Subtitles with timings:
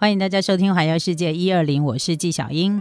[0.00, 2.80] 欢迎大家收听《环游世界一二零》，我是纪晓英。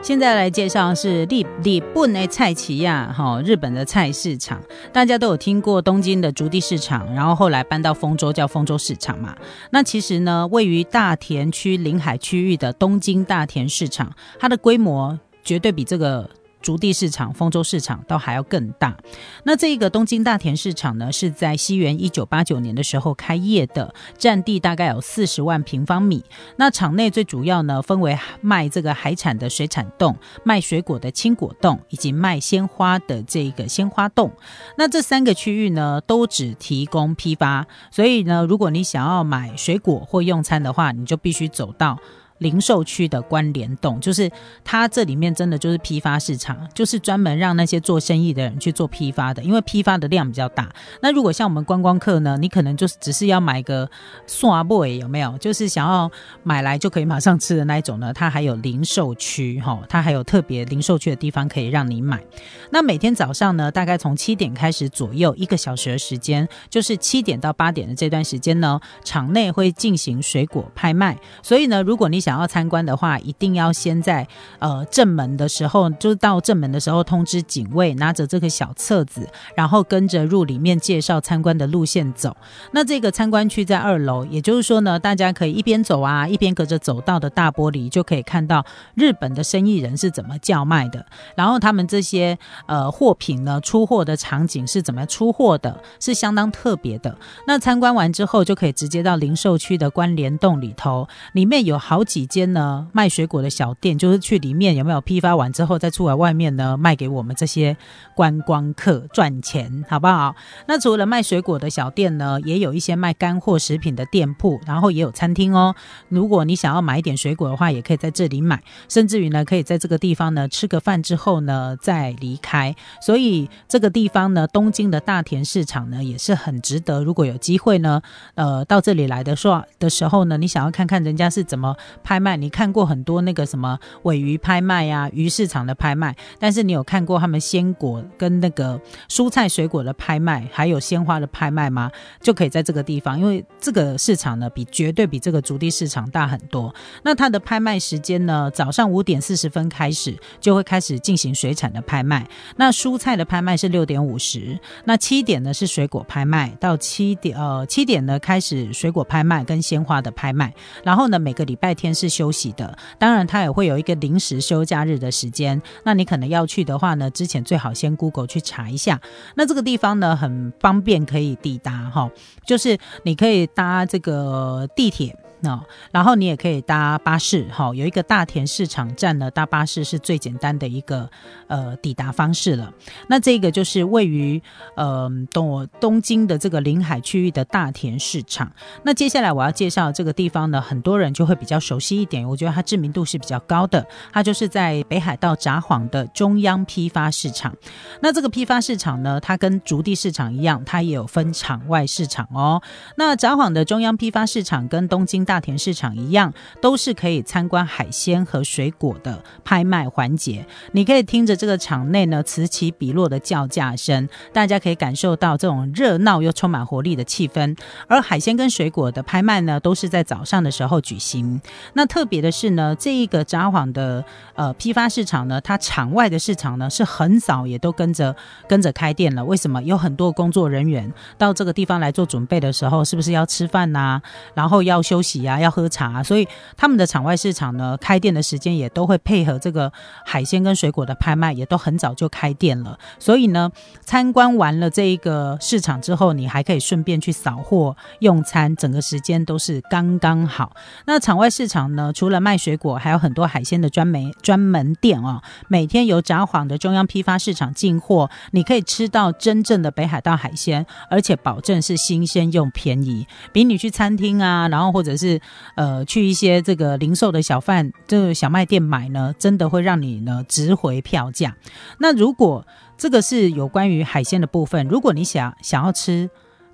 [0.00, 4.62] 现在来介绍是日日本的菜奇亚哈，日本的菜市场，
[4.94, 9.36] 大家都有听过东京的竹地市场，然后后来搬到丰州叫丰州市场嘛。
[9.72, 16.30] 那其实呢，位于大田区临海区域的东京大田市场，它的规模绝对比这个。
[16.62, 18.96] 竹地市场、丰州市场都还要更大。
[19.44, 26.24] 那这个东京大田市场呢，是在西元一九八九年的时候开业的，占地大概有四十万平方米。
[26.56, 34.32] 那场内最主要呢，分为卖这个海产的水产洞、卖水果的青果洞，以及卖鲜花的这个鲜花洞。
[34.78, 37.66] 那这三个区域呢，都只提供批发。
[37.90, 41.98] 所以呢，如果你想要买水果或用餐的话，你就必须走到。
[42.42, 44.30] 零售区的关联洞，就是
[44.62, 50.68] 它这里面真的就是批发市场，就是专门让那些做生意的人去做批发的，因为批发的量比较大。
[51.00, 53.88] 那如果像我们观光客呢，你可能就是只是要买个
[54.26, 55.38] 刷 boy 有没有？
[55.38, 56.10] 就是想要
[56.42, 58.12] 买来就可以马上吃的那一种呢？
[58.12, 62.22] 它还有零售区哈，它还有特别零售区的地方可以让你买。
[62.70, 71.18] 那每天早上呢，大概从七点开始左右一个小时的时间，就是七点到八点的这段时间呢，场内会进行水果拍卖。
[71.42, 74.26] 所以呢，如果你想想要参观的话，一定要先在
[74.58, 82.34] 呃正门的时候，就是到正门的时候通知警卫，拿着这个小册子，然后跟着入里面介绍参观的路线走。
[82.70, 91.04] 那这个参观区在二楼，也就是说呢，大家可以一边走啊，一边隔着走道的大玻璃就可以看到日本的生意人是怎么叫卖的，
[91.36, 97.14] 然后他们这些呃货品呢出货的场景是怎么出货的，是相当特别的。
[97.46, 102.26] 那参观完之后，就可以直接到零售区的关联洞里头，里面有好几几。
[102.32, 107.76] 间呢卖水果的小店，就是去里面有没有批发完之后再出来外面呢卖给我们这些
[108.14, 110.34] 观光客赚钱，好不好？
[110.66, 115.74] 那除了卖水果的小店呢，也有一些卖干货食品的店铺，然后也有餐厅哦。
[116.08, 122.74] 如果你想要买一点水果的话，也可以在这里买，甚至于呢可以在这个地方呢吃个饭之后呢再离开。
[123.02, 127.04] 所以这个地方呢，东京的大田市场呢也是很值得。
[127.04, 128.00] 如果有机会呢，
[128.36, 131.76] 呃，到这里来的说的时候呢，你想要看看人家是怎么。
[132.02, 141.90] 拍卖，你看过很多那个什么尾鱼拍卖呀，鱼市场的拍卖，但是你有看过他们鲜果跟那个蔬菜水果的拍卖，还有鲜花的拍卖吗？
[142.20, 146.74] 就可以在这个地方，因为这个市场呢，比绝对比这个竹地市场大很多。
[147.04, 152.26] 那它的拍卖时间呢，早上五点四十分开始就会开始进行水产的拍卖，
[152.56, 160.52] 那蔬菜的拍卖是六点五十，那七点呢是水果拍卖，到七点呃七点呢开始水果拍卖跟鲜花的拍卖，
[160.82, 161.91] 然后呢每个礼拜天。
[161.94, 165.60] 是休息的，当然它也会有一个临时休假日的时间。
[165.84, 169.00] 那你可能要去的话呢，之前最好先 Google 去查一下。
[169.34, 172.10] 那这个地方呢，很方便可以抵达哈，
[172.46, 175.16] 就是你可以搭这个地铁。
[175.42, 175.60] 那
[175.90, 181.08] 然后你也可以搭巴士，哈，有一个大田市场站呢，搭巴士是最简单的一个
[181.48, 182.72] 呃抵达方式了。
[183.08, 184.40] 那这个就是位于
[184.76, 188.50] 呃东东京的这个临海区域的大田市场。
[188.84, 193.86] 那接下来我要介绍这个地方呢，很多人就会比较熟悉一点，我觉得它知名度是比较高的。
[194.12, 197.54] 它就是在北海道札幌的中央批发市场。
[198.00, 202.62] 那这个批发市场呢，它跟竹地市场一样，它也有分场外市场哦。
[202.96, 210.44] 那札幌的中央批发市场跟东京大大田市场一样，都是可以参观海鲜和水果的拍卖环节。
[210.72, 217.56] 你可以听着这个场内呢此起彼落的叫价声，大家可以感受到这种热闹又充满活力的气氛。
[217.86, 221.40] 而海鲜跟水果的拍卖呢，都是在早上的时候举行。
[221.72, 224.04] 那特别的是呢，这一个札幌的
[224.34, 228.14] 呃批发市场呢，它场外的市场呢是很早也都跟着
[228.46, 229.24] 跟着开店了。
[229.24, 229.62] 为什么？
[229.62, 234.02] 有很多工作人员到这个地方来做准备的时候，是不是要吃饭呐？
[234.34, 235.21] 然后要休息。
[235.22, 239.72] 呀，要喝茶，所以他们的场外市场呢，开店的时间也都会配合这个
[240.04, 242.78] 海鲜跟水果的拍卖，也都很早就开店了。
[242.98, 243.50] 所以呢，
[243.82, 250.54] 参观完了这一个市场之后，你还可以顺便去扫货、用餐，整个时间都是刚刚好。
[250.86, 255.22] 那场外市场呢，除了卖水果，还有很多海鲜的专门专门店哦。
[255.48, 265.11] 每天由札幌的中央批发市场进货，你可以吃到真正的北海道海鲜，而且保证是新鲜又便宜，比你去餐厅啊，然后或者是
[265.54, 271.36] 呃，去一些这个零售的小贩、就小卖店买呢，真的会让你呢值回票价。
[271.78, 276.10] 那如果这个是有关于海鲜的部分，如果你想想要吃。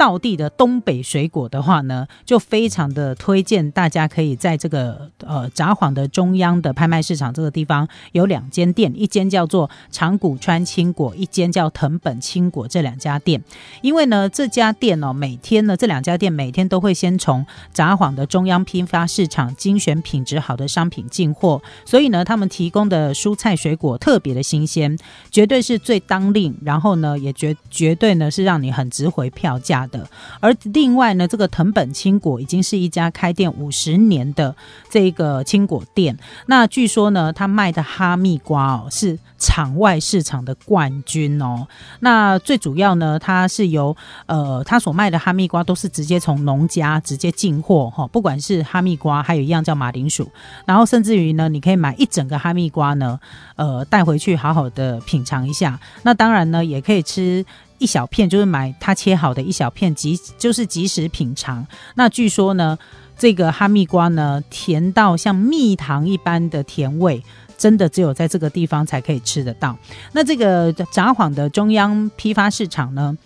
[0.00, 13.44] 道地的东北水果的话呢，就非常的推荐大家可以在这个呃札幌的中央的拍卖市场这个地方有两间店，一间叫做长谷川青果，一间叫藤本青果这两家店。
[13.82, 17.44] 因为呢，这家店哦，每天呢这两家店每天都会先从
[17.74, 24.96] 札幌的中央批发市场精选品质好的商品进货，所以呢，他们提供的蔬菜水果特别的新鲜，
[25.30, 29.86] 绝对是最当令，然后呢也绝绝对呢是让你很值回票价。
[29.90, 30.08] 的，
[30.40, 34.54] 而另外呢，这个藤本青果已经是一家开店五十年的
[34.88, 36.16] 这个青果店。
[36.46, 41.66] 那据说呢，他卖的哈密瓜哦是场外市场的冠军哦。
[42.00, 43.96] 那最主要呢，它是由
[44.26, 50.30] 呃，他所卖的哈密瓜都是直接从农家直接进货哈，不管是哈密瓜，还有一样叫马铃薯，
[50.64, 53.18] 然后甚至于呢，你可以买一整个哈密瓜呢，
[53.56, 55.78] 呃，带回去好好的品尝一下。
[56.02, 57.44] 那当然呢，也可以吃。
[57.80, 61.66] 一小片就是买它切好的一小片，即就是即时品尝。
[61.96, 62.78] 那据说呢，
[63.18, 67.20] 这个哈密瓜呢，甜到像蜜糖一般的甜味，
[67.58, 69.76] 真的只有在这个地方才可以吃得到。
[70.12, 73.16] 那这个札幌的中央批发市场呢？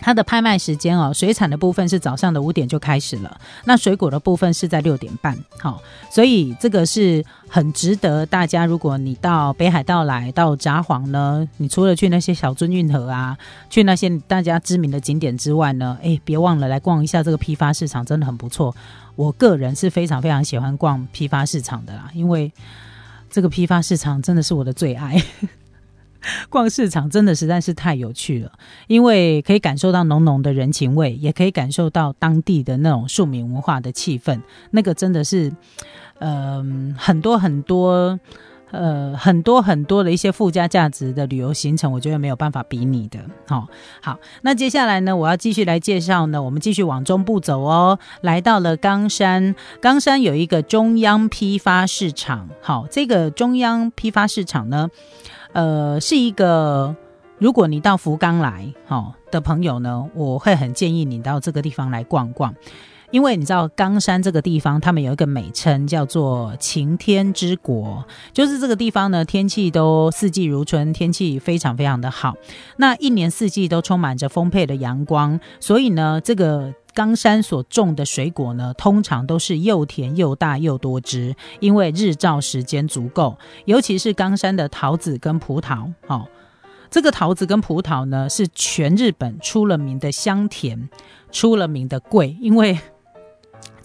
[0.00, 5.36] 它的拍卖时间哦，水产的部分是早上的五点就开始了，那水果的部分是在六点半。
[5.58, 13.36] 好，所以这个是很值得大家，如果你到北海道来到札幌呢，你除了去那些小樽运河啊，
[13.68, 18.74] 去那些大家知名的景点之外呢，哎，别忘了来逛一下这个批发市场，真的很不错。
[19.16, 22.52] 我个人是非常非常喜欢逛批发市场的啦，因为
[23.30, 25.20] 这个批发市场真的是我的最爱。
[26.50, 28.52] 逛市场真的实在是太有趣了，
[28.86, 34.40] 因为可以感受到浓浓的人情味，也可以感受到当地的那种庶民文化的气氛。
[34.70, 35.52] 那个真的是，
[36.18, 36.64] 呃，
[36.96, 38.18] 很多很多，
[38.70, 43.20] 呃，很多很多的一些附加价值的旅游行程，我觉得没有办法比拟的。
[43.46, 43.68] 好，
[44.02, 52.48] 好，那接下来呢，我要继续来介绍呢，我们继续往中部走哦，来到了冈山，冈山有一个中央批发市场。
[52.60, 54.90] 好，这个中央批发市场呢。
[55.56, 56.94] 呃，是一个，
[57.38, 62.54] 如果你到福冈来，哦，的朋友呢，我会很建议你到这个地方来逛逛，
[63.10, 68.04] 因为你知道冈山这个地方，他们有一个美称叫做晴天之国，
[68.34, 72.34] 就是这个地方呢，天气都四季如春，天气非常非常的好，
[72.76, 76.74] 那一年四季都充满着丰沛的阳光，所以呢，这个。
[76.96, 83.36] 冈山所种的水果呢，通常都是又甜又大又多汁，因为日照时间足够。
[83.66, 86.26] 尤其是冈山的桃子跟葡萄，哦，
[86.90, 90.88] 这个桃子跟葡萄呢，是全日本出了名的香甜，
[91.30, 92.78] 出了名的贵，因为。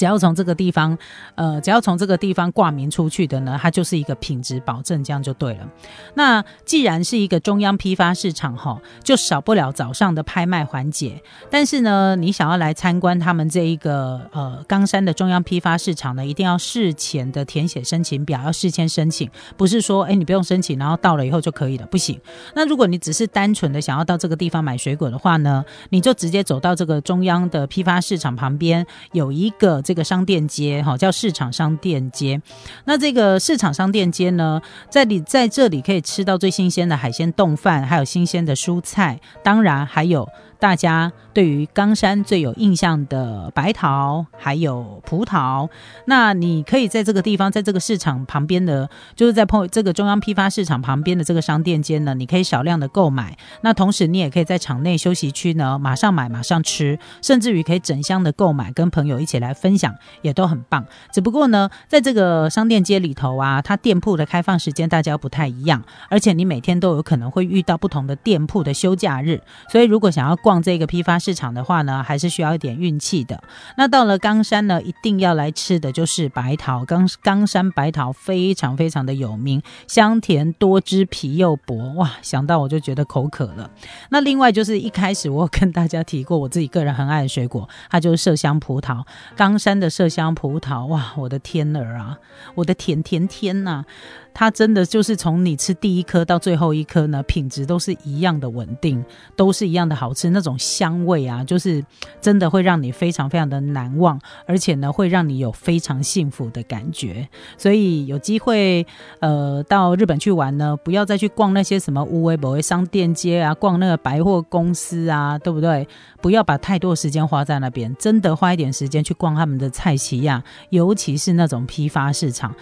[0.00, 0.96] 只要从这个地方，
[1.34, 5.68] 呃，只要从这个地方挂名出去的呢，它就是一个品质保证，这样就对了。
[6.14, 11.22] 那既然是一个中央批发市场哈，就少不了早上的拍卖环节。
[11.50, 22.18] 但是呢，你想要来参观他们这一个呃冈山的中央批发市场呢，一定要事前的填写申请表，要事先申请，不是说哎你不用申请，然后到了以后就可以了，不行。
[22.54, 29.82] 那如果你只是单纯的想要到这个地方买水果的话呢，你就直接走到这个中央的批发市场旁边有一个。
[29.90, 32.40] 这个商店街哈叫市场商店街，
[32.84, 40.28] 那这个市场商店街呢，在你在这里可以吃到最新鲜的海鲜冻饭，还有新鲜的蔬菜，当然还有。
[40.60, 45.68] 大家对于冈山最有印象的白桃还有葡萄，
[46.04, 53.36] 那你可以在这个地方，在这个市场旁边的，就是在碰这个中央批发市场旁边的这个商店间呢，你可以少量的购买。
[53.62, 60.84] 那同时，你也可以在场内休息区呢，马上买马上吃，甚至于可以整箱的购买，跟朋友一起来分享，也都很棒。
[61.10, 69.40] 只不过呢，在这个商店街里头啊，它店铺的开放时间大家不太一样，而且你每天都有可能会遇到不同的店铺的休假日，
[69.70, 70.49] 所以如果想要逛。
[70.50, 73.40] 逛这个批发市场的话呢，还是需要一点运气的。
[73.76, 76.84] 那到了冈山呢，一定要来吃的就是白桃。
[76.84, 82.10] 冈冈山白桃非常非常的有名，香甜多汁，皮又薄，哇！
[82.20, 83.70] 想到我就觉得口渴了。
[84.08, 89.04] 那另外就是一开始我跟大家提过，我自己个人很爱的水果，它就是麝香葡萄。
[89.36, 91.12] 冈山的麝香葡萄，哇！
[91.16, 92.18] 我的天儿啊，
[92.56, 93.84] 我的甜甜天呐！
[94.32, 99.04] 它真的就是从你吃第一颗到最后一颗呢，品质都是一样的稳定，
[99.36, 100.30] 都是一样的好吃。
[100.30, 101.84] 那种香味啊，就是
[102.20, 107.28] 真的会让你非常非常的难忘，而且呢，会让你有非常幸福的感觉。
[107.58, 108.86] 所以有机会
[109.18, 115.86] 呃到日本去玩呢，不要再去逛那些什么乌龟博威商店街啊，逛那个百货公司啊，对不对？
[116.22, 122.54] 不要把太多时间花在那边，真的花一点时间去逛他们的菜奇亚，尤其是那种批发市场。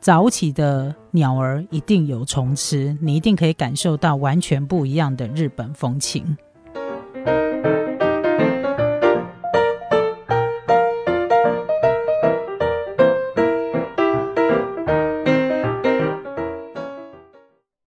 [0.00, 6.36] 早起的鸟儿一定有虫吃，你一定可以感受到完全不一样的日本风情。